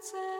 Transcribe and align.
serce. 0.00 0.39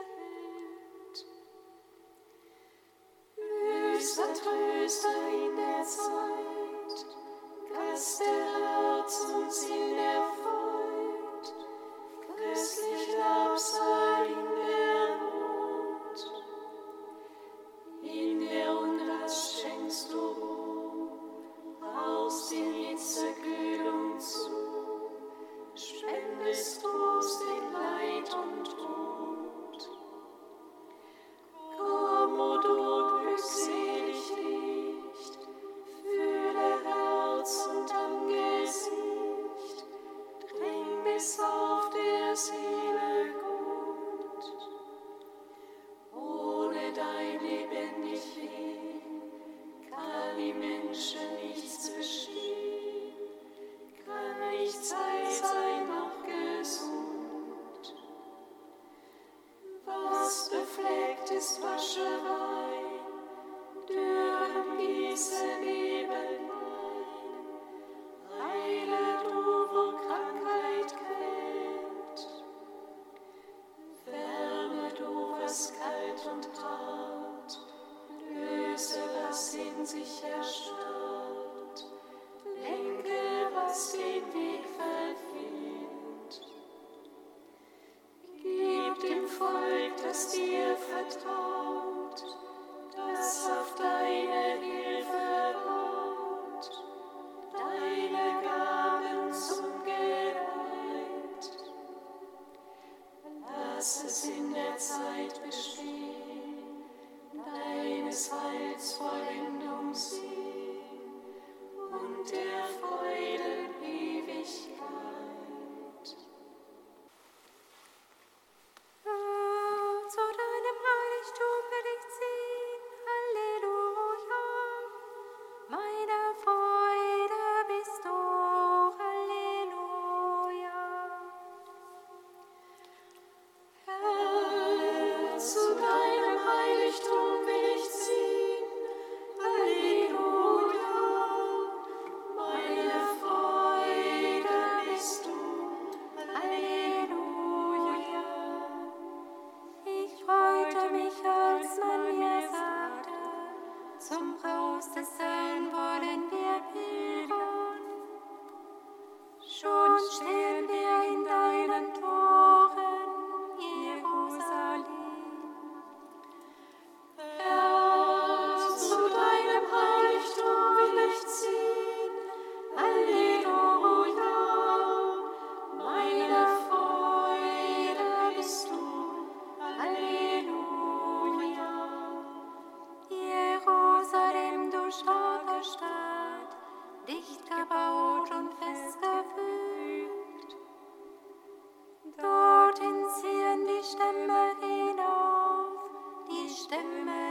Die 196.71 197.30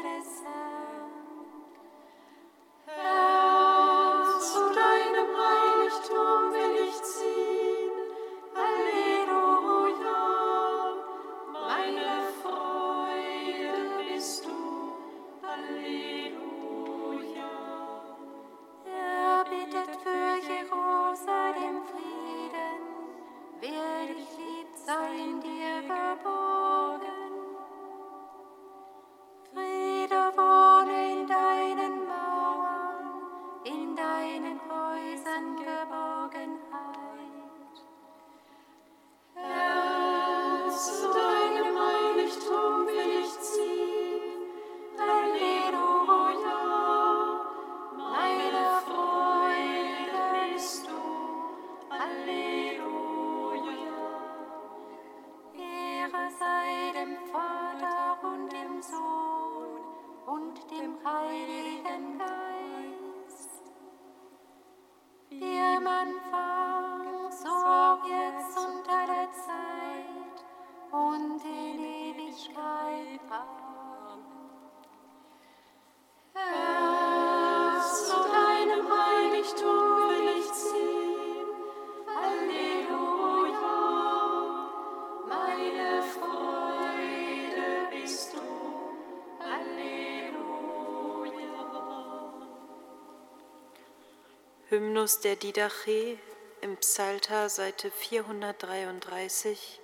Hymnus 94.70 95.18
der 95.18 95.34
Didache 95.34 96.16
im 96.60 96.76
Psalter 96.76 97.48
Seite 97.48 97.90
433, 97.90 99.80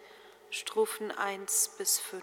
Strophen 0.50 1.10
1 1.10 1.72
bis 1.76 1.98
5. 1.98 2.22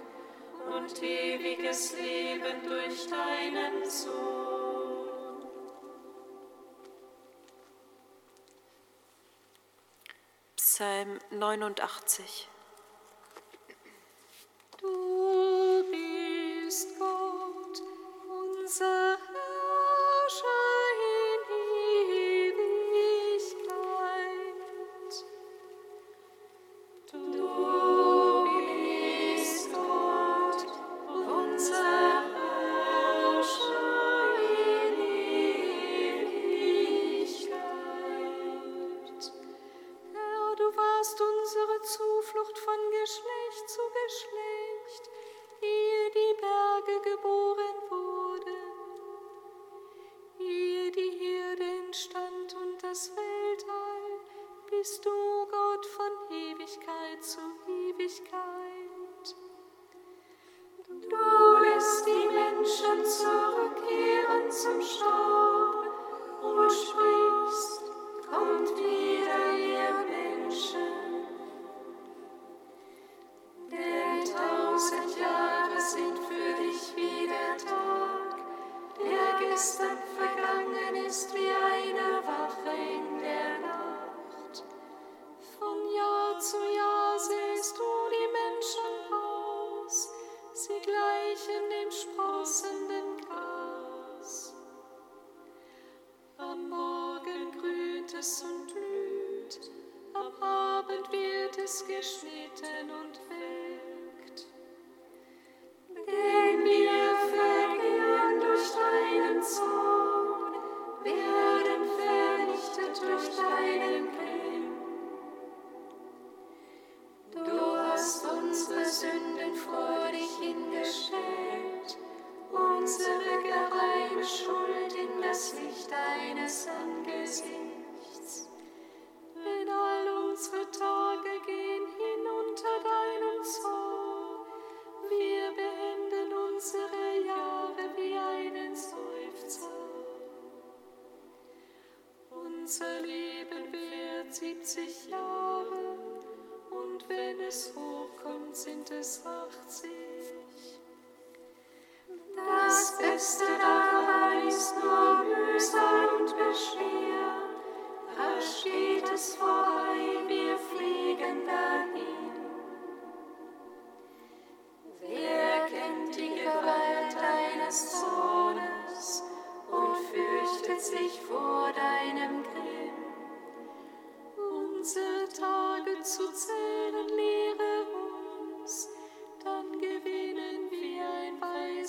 und 0.67 1.01
ewiges 1.03 1.93
Leben 1.93 2.63
durch 2.63 3.07
deinen 3.07 3.89
Sohn. 3.89 4.31
Psalm 10.55 11.19
89 11.31 12.49
Unser 18.61 19.17
Christus. 54.81 55.20
es 98.13 98.43
und 98.43 98.73
blüht, 98.73 99.71
am 100.13 100.43
Abend 100.43 101.11
wird 101.11 101.57
es 101.57 101.85
geschnitten 101.85 102.89
und 102.89 103.17
fällt. 103.27 103.50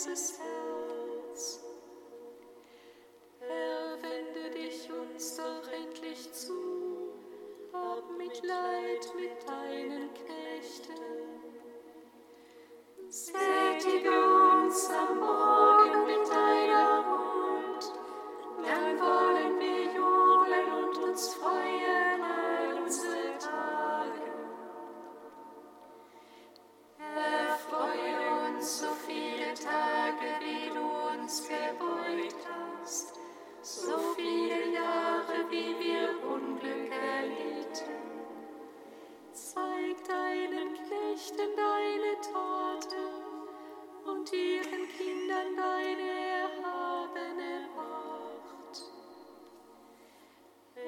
Jesus. 0.04 0.41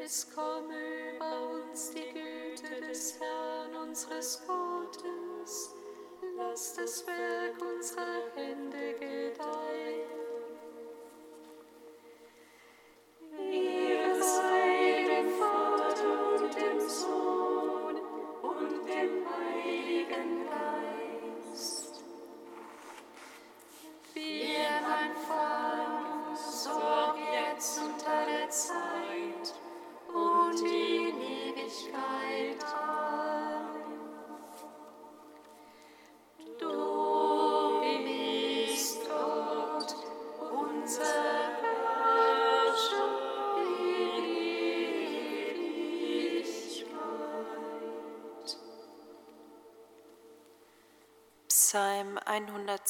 Es 0.04 0.28
komme 0.34 1.14
über 1.16 1.48
uns 1.48 1.92
die 1.92 2.12
Güte 2.12 2.78
des 2.86 3.18
Herrn 3.18 3.88
unseres 3.88 4.42
Gottes. 4.46 5.74
Lass 6.36 6.74
das 6.74 7.06
Werk 7.06 7.54
unserer 7.62 8.30
Hände 8.34 8.92
gedeihen 8.98 10.23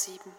sieben. 0.04 0.34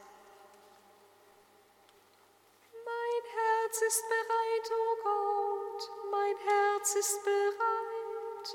Mein 2.86 3.24
Herz 3.38 3.82
ist 3.82 4.04
bereit, 4.08 4.72
o 4.72 4.74
oh 4.76 4.96
Gott, 5.04 5.82
mein 6.12 6.38
Herz 6.38 6.96
ist 6.96 7.24
bereit. 7.24 8.48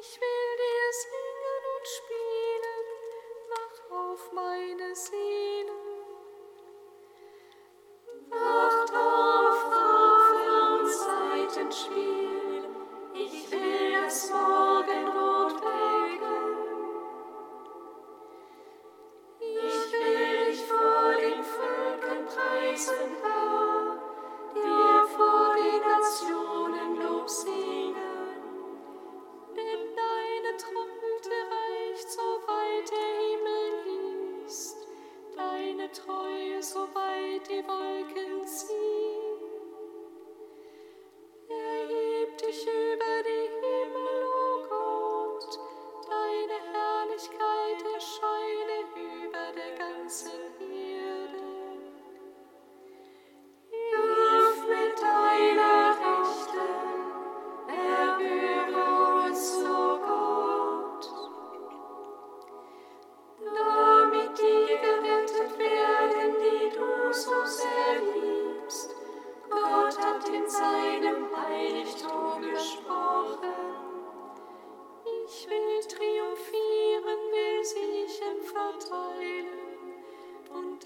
Ich 0.00 0.20
will 0.20 0.56
dir 0.62 0.92
singen 1.02 1.62
und 1.74 1.86
spielen, 1.96 2.86
wach 3.50 3.96
auf 3.96 4.32
meine 4.32 4.96
Seele. 4.96 5.43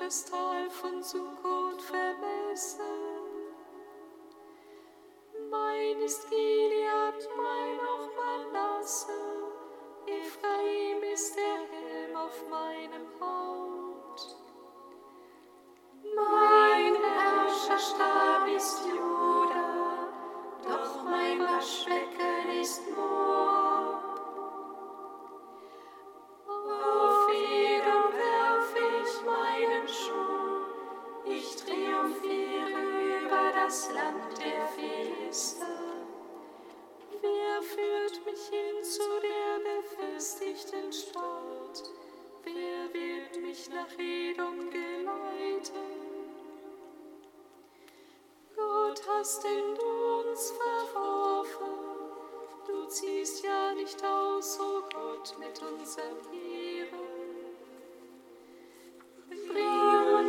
Kristall 0.08 0.70
von 0.70 1.02
Sukkot 1.02 1.82
vermessen. 1.82 2.80
Mein 5.50 6.00
ist 6.00 6.30
Gilead, 6.30 7.28
mein 7.36 7.78
auch 7.78 8.08
Manasse. 8.16 9.17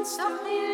stop 0.10 0.44
me 0.44 0.69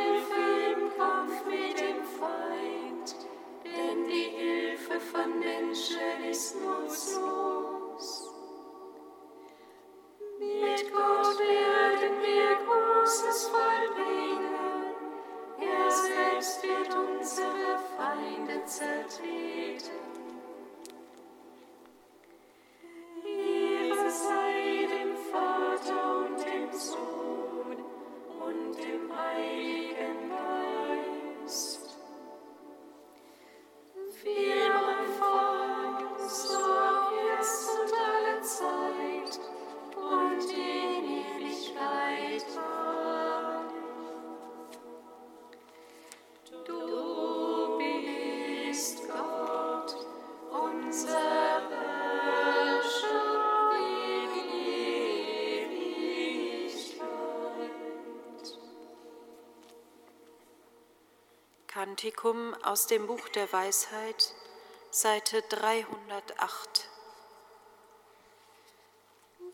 Kantikum 61.96 62.54
aus 62.62 62.88
dem 62.88 63.08
Buch 63.08 63.30
der 63.30 63.54
Weisheit, 63.54 64.34
Seite 64.92 65.42
308. 65.44 66.90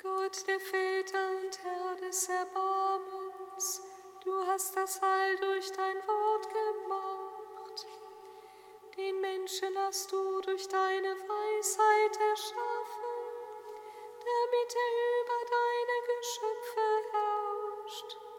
Gott 0.02 0.48
der 0.48 0.60
Väter 0.60 1.30
und 1.40 1.60
Herr 1.64 1.96
des 1.98 2.30
Erbarmens, 2.30 3.84
du 4.24 4.34
hast 4.48 4.76
das 4.76 5.00
Heil 5.04 5.38
durch 5.38 5.72
dein 5.72 5.98
Wort 6.08 6.48
gemacht. 6.50 7.86
Den 8.98 9.22
Menschen 9.22 9.78
hast 9.78 10.12
du 10.12 10.42
durch 10.42 10.68
deine 10.68 11.10
Weisheit 11.10 12.18
erschaffen, 12.32 13.18
damit 14.18 14.76
er 14.76 14.92
über 15.22 15.40
deine 15.52 15.98
Geschöpfe 16.18 16.82
herrscht. 17.12 18.31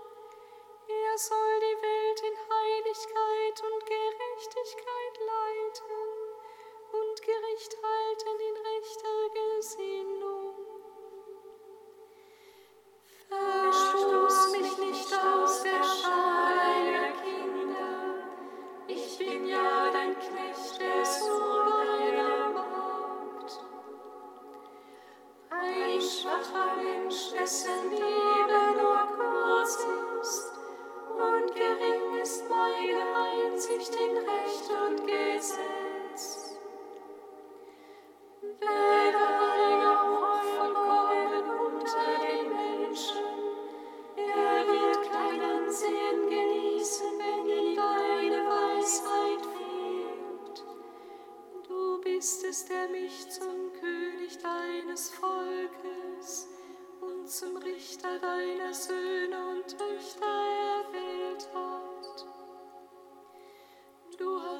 Er 0.92 1.18
soll 1.18 1.60
die 1.60 1.82
Welt 1.82 2.20
in 2.20 2.36
Heiligkeit 2.52 3.62
und 3.62 3.86
Gerechtigkeit 3.86 5.14
leiten 5.32 5.96
und 6.92 7.22
Gericht 7.22 7.76
halten 7.82 8.40
in 8.48 8.56
rechter 8.70 9.18
Gesinnung. 9.40 10.54
Verstoß 13.28 14.52
mich 14.52 14.78
nicht 14.78 15.12
aus 15.14 15.62
der 15.62 15.82
Schar 15.82 16.56
deiner 16.56 17.12
Kinder. 17.22 18.24
Ich 18.86 19.16
bin 19.16 19.46
ja 19.46 19.90
dein 19.90 20.14
Knecht, 20.18 20.78
der 20.78 21.04
Sohn 21.06 21.70
deiner 21.70 22.50
Magd. 22.50 23.60
Ein 25.48 26.00
schwacher 26.02 26.76
Mensch, 26.76 27.30
dessen 27.32 27.90
Liebe 27.90 28.76
nur 28.76 29.08
kurz 29.16 29.76
ist, 29.76 30.11
und 31.20 31.54
gering 31.54 32.20
ist 32.22 32.44
meine 32.48 33.02
Einsicht 33.26 33.94
in 33.94 34.16
Recht 34.16 34.68
und 34.70 35.06
Gesetz. 35.06 36.56
Wäre 38.60 39.21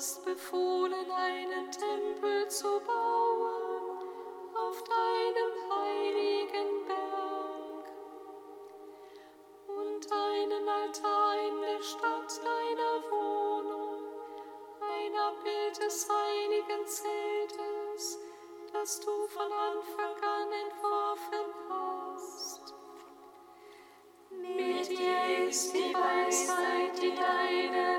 hast 0.03 0.25
befohlen, 0.25 1.13
einen 1.13 1.71
Tempel 1.71 2.49
zu 2.49 2.81
bauen 2.81 4.09
auf 4.53 4.83
deinem 4.83 5.53
heiligen 5.71 6.87
Berg 6.89 7.87
und 9.69 10.13
einen 10.13 10.69
Altar 10.69 11.35
in 11.47 11.61
der 11.61 11.81
Stadt 11.81 12.41
deiner 12.43 13.13
Wohnung, 13.13 14.03
ein 14.81 15.15
Abbild 15.15 15.79
des 15.81 16.09
heiligen 16.11 16.85
Zeltes, 16.85 18.19
das 18.73 18.99
du 18.99 19.29
von 19.29 19.53
Anfang 19.53 20.17
an 20.21 20.49
entworfen 20.65 21.47
hast. 21.71 22.75
Mit 24.31 24.89
dir 24.89 25.47
ist 25.49 25.73
die 25.73 25.95
Weisheit, 25.95 27.01
die 27.01 27.15
deine 27.15 27.92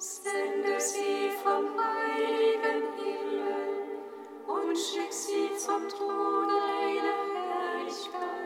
Sende 0.00 0.80
sie 0.80 1.30
vom 1.42 1.76
heiligen 1.76 2.92
Himmel 2.98 3.98
und 4.46 4.76
schick 4.76 5.12
sie 5.12 5.50
zum 5.56 5.88
Thron 5.88 6.46
deiner 6.46 7.26
Herrlichkeit. 7.34 8.38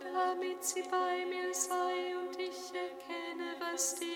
damit 0.00 0.64
sie 0.64 0.82
bei 0.90 1.26
mir 1.26 1.52
sei 1.52 2.16
und 2.16 2.38
ich 2.38 2.72
erkenne, 2.72 3.56
was 3.60 3.96
dir 3.96 4.13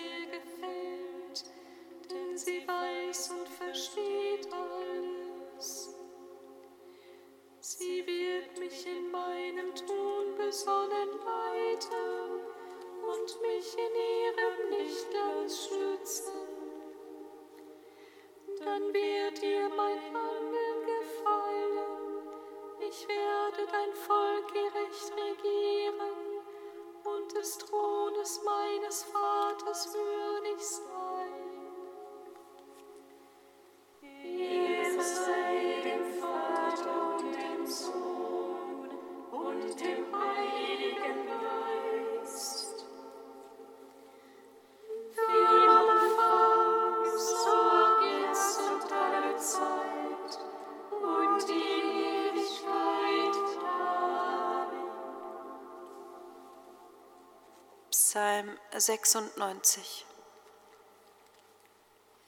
Psalm 58.19 58.49
96. 58.75 60.05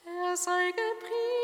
Er 0.06 0.36
sei 0.38 0.70
gepriesen, 0.70 1.41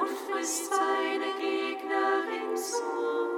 und 0.00 0.08
frisst 0.08 0.70
seine 0.70 1.32
Gegner 1.40 2.24
ringsum. 2.28 3.35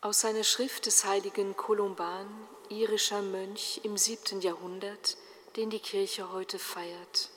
Aus 0.00 0.20
seiner 0.20 0.44
Schrift 0.44 0.86
des 0.86 1.04
heiligen 1.04 1.54
Kolumban, 1.54 2.26
irischer 2.70 3.22
Mönch 3.22 3.80
im 3.84 3.96
siebten 3.96 4.40
Jahrhundert, 4.40 5.16
den 5.56 5.70
die 5.70 5.80
Kirche 5.80 6.32
heute 6.32 6.58
feiert. 6.58 7.30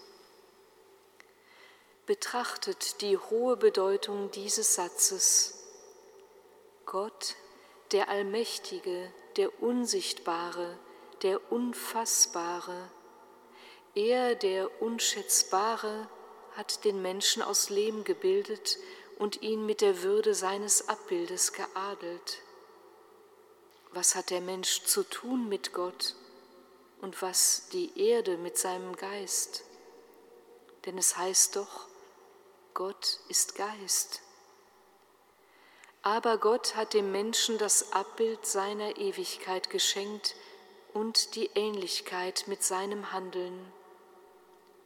Betrachtet 2.06 3.02
die 3.02 3.18
hohe 3.18 3.58
Bedeutung 3.58 4.32
dieses 4.32 4.76
Satzes. 4.76 5.64
Gott, 6.86 7.36
der 7.92 8.10
Allmächtige, 8.10 9.12
der 9.38 9.62
Unsichtbare, 9.62 10.78
der 11.22 11.52
Unfassbare, 11.52 12.90
er, 13.96 14.36
der 14.36 14.82
Unschätzbare, 14.82 16.08
hat 16.56 16.86
den 16.86 17.02
Menschen 17.02 17.42
aus 17.42 17.70
Lehm 17.70 18.04
gebildet 18.04 18.78
und 19.20 19.42
ihn 19.42 19.66
mit 19.66 19.82
der 19.82 20.02
Würde 20.02 20.34
seines 20.34 20.90
Abbildes 20.90 21.54
geadelt. 21.54 22.42
Was 23.94 24.16
hat 24.16 24.30
der 24.30 24.40
Mensch 24.40 24.84
zu 24.84 25.04
tun 25.04 25.50
mit 25.50 25.74
Gott 25.74 26.16
und 27.02 27.22
was 27.22 27.68
die 27.74 28.00
Erde 28.00 28.38
mit 28.38 28.58
seinem 28.58 28.96
Geist? 28.96 29.64
Denn 30.86 30.98
es 30.98 31.18
heißt 31.18 31.58
doch, 31.58 31.88
Gott 32.74 33.20
ist 33.28 33.56
Geist. 33.56 34.22
Aber 36.04 36.38
Gott 36.38 36.76
hat 36.76 36.94
dem 36.94 37.12
Menschen 37.12 37.58
das 37.58 37.92
Abbild 37.92 38.46
seiner 38.46 38.98
Ewigkeit 38.98 39.70
geschenkt 39.70 40.36
und 40.94 41.36
die 41.36 41.52
Ähnlichkeit 41.54 42.46
mit 42.48 42.64
seinem 42.64 43.12
Handeln. 43.12 43.74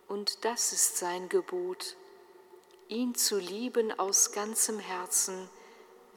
Und 0.07 0.45
das 0.45 0.73
ist 0.73 0.97
sein 0.97 1.29
Gebot, 1.29 1.95
ihn 2.87 3.13
zu 3.13 3.37
lieben 3.37 3.97
aus 3.97 4.31
ganzem 4.31 4.79
Herzen, 4.79 5.47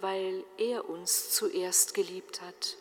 weil 0.01 0.45
er 0.57 0.89
uns 0.89 1.31
zuerst 1.31 1.95
geliebt 1.95 2.41
hat. 2.41 2.77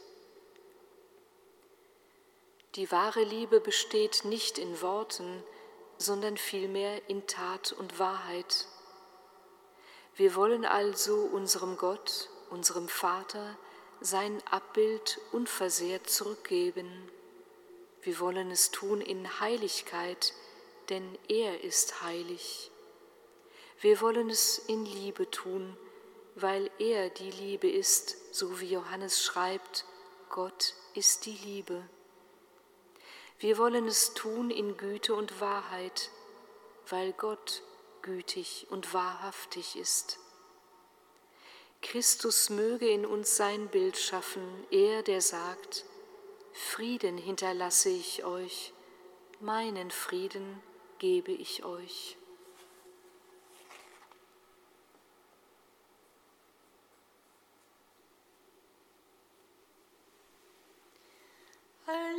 Die 2.75 2.91
wahre 2.91 3.23
Liebe 3.23 3.59
besteht 3.59 4.23
nicht 4.23 4.57
in 4.57 4.81
Worten, 4.81 5.43
sondern 5.97 6.37
vielmehr 6.37 7.09
in 7.09 7.25
Tat 7.25 7.71
und 7.71 7.97
Wahrheit. 7.97 8.67
Wir 10.15 10.35
wollen 10.35 10.65
also 10.65 11.15
unserem 11.15 11.77
Gott, 11.77 12.29
unserem 12.49 12.87
Vater, 12.87 13.57
sein 13.99 14.41
Abbild 14.49 15.19
unversehrt 15.31 16.09
zurückgeben. 16.09 16.87
Wir 18.01 18.19
wollen 18.19 18.51
es 18.51 18.71
tun 18.71 19.01
in 19.01 19.39
Heiligkeit, 19.39 20.33
denn 20.89 21.17
er 21.27 21.63
ist 21.63 22.03
heilig. 22.03 22.71
Wir 23.79 24.01
wollen 24.01 24.29
es 24.29 24.59
in 24.59 24.85
Liebe 24.85 25.29
tun, 25.29 25.77
weil 26.39 26.69
er 26.77 27.09
die 27.09 27.31
Liebe 27.31 27.67
ist, 27.67 28.15
so 28.31 28.59
wie 28.59 28.71
Johannes 28.73 29.23
schreibt, 29.23 29.85
Gott 30.29 30.75
ist 30.93 31.25
die 31.25 31.37
Liebe. 31.43 31.81
Wir 33.39 33.57
wollen 33.57 33.87
es 33.87 34.13
tun 34.13 34.51
in 34.51 34.77
Güte 34.77 35.15
und 35.15 35.41
Wahrheit, 35.41 36.11
weil 36.89 37.13
Gott 37.13 37.63
gütig 38.03 38.67
und 38.69 38.93
wahrhaftig 38.93 39.77
ist. 39.77 40.19
Christus 41.81 42.51
möge 42.51 42.87
in 42.87 43.05
uns 43.05 43.35
sein 43.35 43.67
Bild 43.69 43.97
schaffen, 43.97 44.43
er, 44.69 45.01
der 45.01 45.21
sagt, 45.21 45.85
Frieden 46.53 47.17
hinterlasse 47.17 47.89
ich 47.89 48.23
euch, 48.25 48.73
meinen 49.39 49.89
Frieden 49.89 50.61
gebe 50.99 51.31
ich 51.31 51.63
euch. 51.65 52.17
Aus 61.89 62.17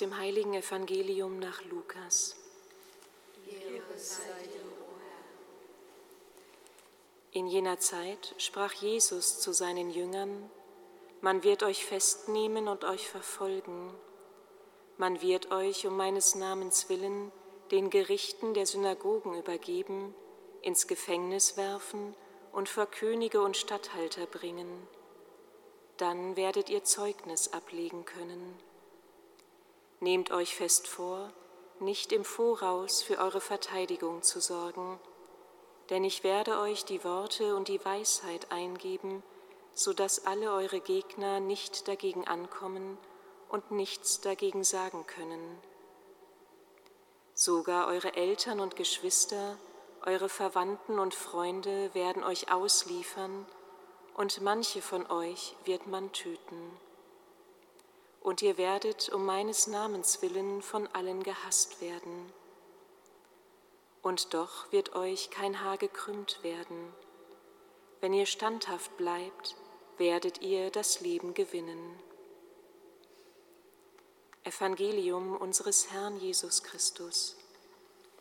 dem 0.00 0.16
heiligen 0.16 0.54
Evangelium 0.54 1.38
nach 1.38 1.62
Lukas. 1.64 2.36
In 7.32 7.46
jener 7.46 7.78
Zeit 7.78 8.34
sprach 8.38 8.72
Jesus 8.72 9.40
zu 9.40 9.52
seinen 9.52 9.90
Jüngern, 9.90 10.50
man 11.20 11.42
wird 11.42 11.62
euch 11.62 11.84
festnehmen 11.84 12.66
und 12.66 12.84
euch 12.84 13.08
verfolgen. 13.08 13.94
Man 14.96 15.20
wird 15.20 15.50
euch 15.50 15.86
um 15.86 15.96
meines 15.96 16.34
Namens 16.34 16.88
willen 16.88 17.30
den 17.70 17.90
Gerichten 17.90 18.54
der 18.54 18.66
Synagogen 18.66 19.38
übergeben, 19.38 20.14
ins 20.62 20.86
Gefängnis 20.86 21.56
werfen 21.56 22.14
und 22.52 22.68
vor 22.68 22.86
Könige 22.86 23.42
und 23.42 23.56
Statthalter 23.56 24.26
bringen. 24.26 24.88
Dann 25.98 26.36
werdet 26.36 26.70
ihr 26.70 26.84
Zeugnis 26.84 27.52
ablegen 27.52 28.04
können. 28.04 28.69
Nehmt 30.02 30.30
euch 30.30 30.56
fest 30.56 30.88
vor, 30.88 31.30
nicht 31.78 32.10
im 32.12 32.24
Voraus 32.24 33.02
für 33.02 33.18
eure 33.18 33.42
Verteidigung 33.42 34.22
zu 34.22 34.40
sorgen, 34.40 34.98
denn 35.90 36.04
ich 36.04 36.24
werde 36.24 36.58
euch 36.58 36.86
die 36.86 37.04
Worte 37.04 37.54
und 37.54 37.68
die 37.68 37.84
Weisheit 37.84 38.50
eingeben, 38.50 39.22
so 39.74 39.92
dass 39.92 40.24
alle 40.24 40.52
eure 40.52 40.80
Gegner 40.80 41.38
nicht 41.38 41.86
dagegen 41.86 42.26
ankommen 42.26 42.96
und 43.50 43.72
nichts 43.72 44.22
dagegen 44.22 44.64
sagen 44.64 45.06
können. 45.06 45.58
Sogar 47.34 47.86
eure 47.88 48.14
Eltern 48.14 48.60
und 48.60 48.76
Geschwister, 48.76 49.58
eure 50.06 50.30
Verwandten 50.30 50.98
und 50.98 51.14
Freunde 51.14 51.94
werden 51.94 52.24
euch 52.24 52.50
ausliefern, 52.50 53.46
und 54.14 54.40
manche 54.40 54.80
von 54.80 55.10
euch 55.10 55.56
wird 55.64 55.86
man 55.86 56.10
töten. 56.12 56.80
Und 58.20 58.42
ihr 58.42 58.58
werdet 58.58 59.08
um 59.08 59.24
meines 59.24 59.66
Namens 59.66 60.20
willen 60.22 60.62
von 60.62 60.86
allen 60.88 61.22
gehasst 61.22 61.80
werden. 61.80 62.32
Und 64.02 64.34
doch 64.34 64.70
wird 64.72 64.94
euch 64.94 65.30
kein 65.30 65.62
Haar 65.62 65.78
gekrümmt 65.78 66.42
werden. 66.42 66.92
Wenn 68.00 68.12
ihr 68.12 68.26
standhaft 68.26 68.96
bleibt, 68.96 69.56
werdet 69.98 70.40
ihr 70.40 70.70
das 70.70 71.00
Leben 71.00 71.34
gewinnen. 71.34 72.00
Evangelium 74.42 75.36
unseres 75.36 75.90
Herrn 75.90 76.18
Jesus 76.18 76.62
Christus. 76.62 77.36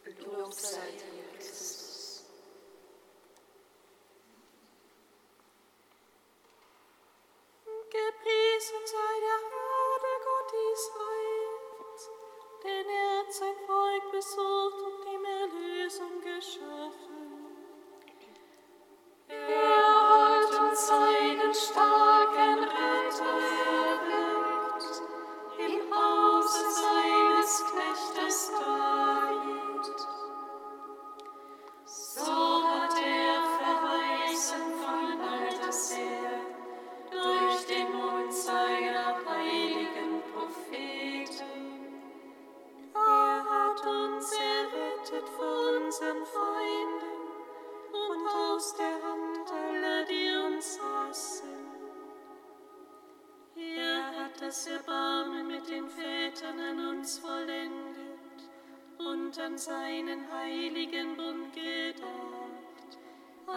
Lob 0.06 0.54
sei 0.54 0.92
dir, 0.92 1.19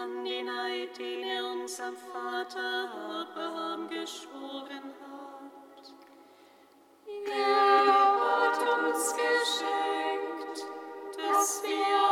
an 0.03 0.25
den 0.25 0.49
Eid, 0.49 0.99
den 0.99 1.23
er 1.23 1.45
unserem 1.53 1.97
Vater 1.97 2.91
Abraham 3.21 3.89
geschworen 3.89 4.93
hat. 5.01 5.85
Er 7.27 7.87
hat 7.87 8.59
uns 8.85 9.15
geschenkt, 9.15 10.67
dass 11.17 11.63
wir 11.63 12.12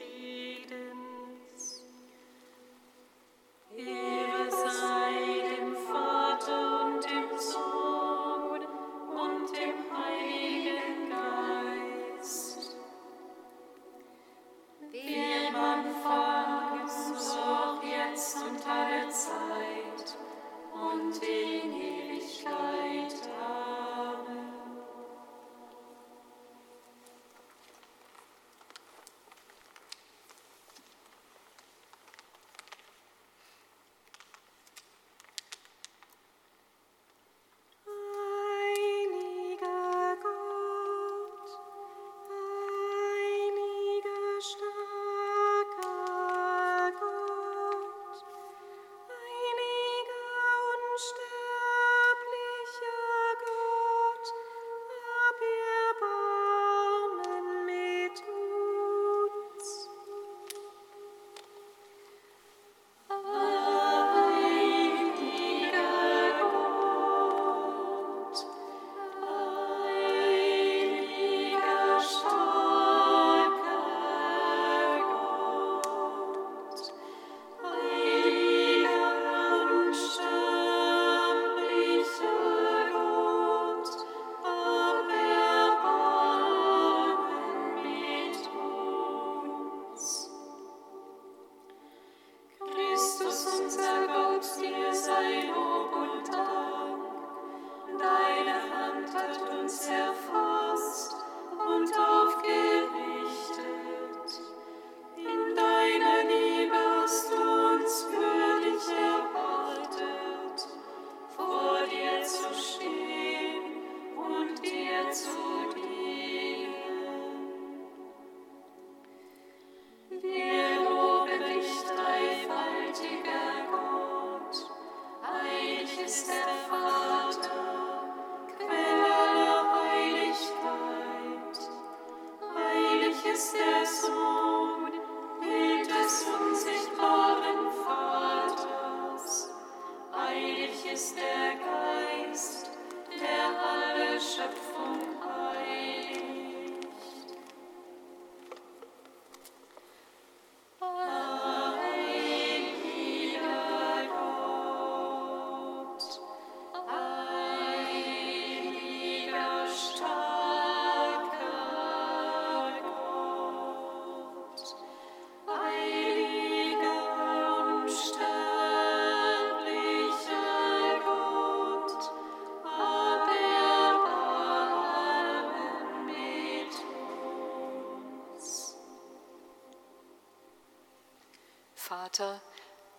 Vater, 181.91 182.39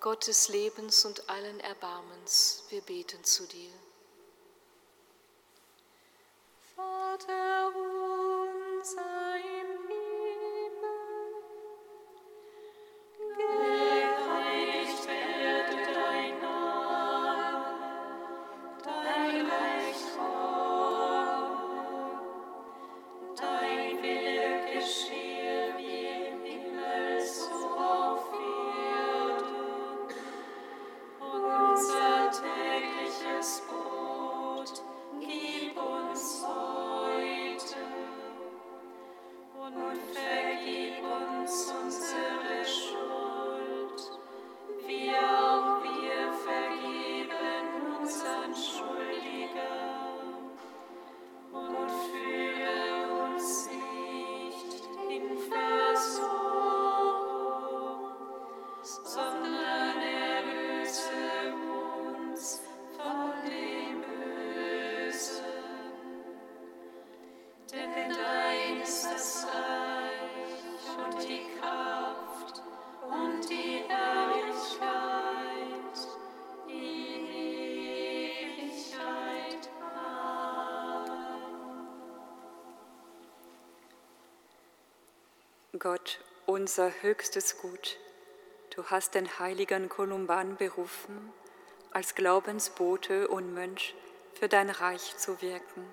Gott 0.01 0.27
des 0.27 0.51
Lebens 0.51 1.07
und 1.07 1.31
allen 1.31 1.61
Erbarmens, 1.61 2.65
wir 2.69 2.83
beten 2.83 3.25
zu 3.25 3.47
dir. 3.47 3.73
Vater 6.77 7.73
Gott, 85.83 86.21
unser 86.47 86.93
höchstes 87.03 87.59
Gut, 87.59 87.99
du 88.71 88.85
hast 88.85 89.17
den 89.17 89.41
heiligen 89.41 89.89
Kolumban 89.89 90.57
berufen, 90.57 91.33
als 91.91 92.15
Glaubensbote 92.15 93.27
und 93.27 93.53
Mönch 93.53 93.97
für 94.35 94.49
dein 94.49 94.71
Reich 94.71 95.17
zu 95.17 95.43
wirken. 95.43 95.93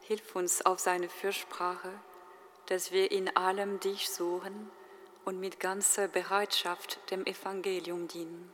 Hilf 0.00 0.34
uns 0.34 0.66
auf 0.66 0.80
seine 0.80 1.08
Fürsprache, 1.08 1.92
dass 2.66 2.90
wir 2.90 3.12
in 3.12 3.36
allem 3.36 3.78
dich 3.78 4.10
suchen 4.10 4.68
und 5.24 5.38
mit 5.38 5.60
ganzer 5.60 6.08
Bereitschaft 6.08 6.98
dem 7.12 7.24
Evangelium 7.24 8.08
dienen. 8.08 8.52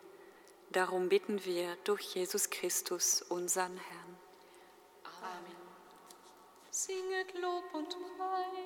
Darum 0.69 1.09
bitten 1.09 1.43
wir 1.47 1.75
durch 1.85 2.03
Jesus 2.15 2.51
Christus, 2.51 3.23
unseren 3.23 3.79
Herrn. 3.79 4.19
Singet 6.71 7.33
Lob 7.41 7.73
und 7.73 7.97
Preis. 8.19 8.64